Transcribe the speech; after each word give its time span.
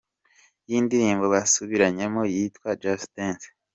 Y 0.69 0.71
indirimbo 0.79 1.25
basubiranyemo 1.33 2.21
yitwa 2.33 2.69
‘Just 2.81 3.07
Dance’. 3.15 3.49